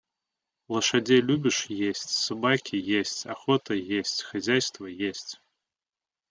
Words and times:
Лошадей 0.67 1.21
любишь— 1.21 1.65
есть, 1.89 2.09
собаки— 2.09 2.75
есть, 2.99 3.27
охота— 3.27 3.75
есть, 3.75 4.23
хозяйство— 4.23 4.87
есть. 4.87 5.39